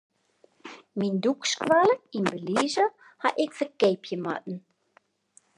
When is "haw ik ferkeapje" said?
3.21-4.15